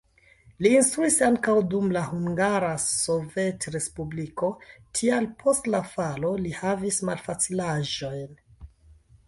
[0.65, 4.51] Li instruis ankaŭ dum la Hungara Sovetrespubliko,
[5.01, 8.37] tial post la falo li havis malfacilaĵojn.